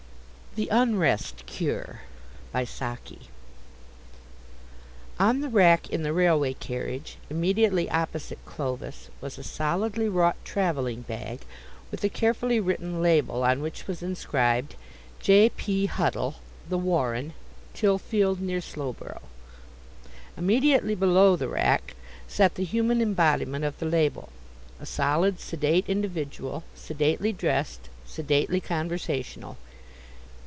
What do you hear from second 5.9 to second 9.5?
the railway carriage immediately opposite Clovis was a